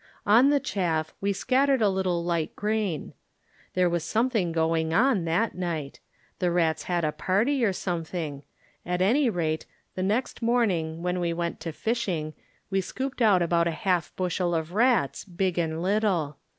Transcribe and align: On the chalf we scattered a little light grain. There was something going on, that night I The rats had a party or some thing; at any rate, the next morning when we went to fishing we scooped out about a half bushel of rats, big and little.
On 0.25 0.49
the 0.49 0.59
chalf 0.59 1.13
we 1.21 1.31
scattered 1.31 1.79
a 1.83 1.87
little 1.87 2.23
light 2.23 2.55
grain. 2.55 3.13
There 3.75 3.87
was 3.87 4.03
something 4.03 4.51
going 4.51 4.95
on, 4.95 5.25
that 5.25 5.53
night 5.53 5.99
I 6.01 6.09
The 6.39 6.49
rats 6.49 6.83
had 6.85 7.05
a 7.05 7.11
party 7.11 7.63
or 7.63 7.71
some 7.71 8.03
thing; 8.03 8.41
at 8.83 8.99
any 8.99 9.29
rate, 9.29 9.67
the 9.93 10.01
next 10.01 10.41
morning 10.41 11.03
when 11.03 11.19
we 11.19 11.33
went 11.33 11.59
to 11.59 11.71
fishing 11.71 12.33
we 12.71 12.81
scooped 12.81 13.21
out 13.21 13.43
about 13.43 13.67
a 13.67 13.81
half 13.85 14.11
bushel 14.15 14.55
of 14.55 14.73
rats, 14.73 15.23
big 15.23 15.59
and 15.59 15.83
little. 15.83 16.37